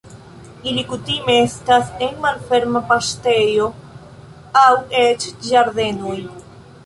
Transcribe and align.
Ili 0.69 0.83
kutime 0.91 1.33
estas 1.41 1.91
en 2.05 2.15
malferma 2.23 2.81
paŝtejo 2.93 3.67
aŭ 4.65 4.71
eĉ 5.03 5.27
ĝardenoj. 5.49 6.19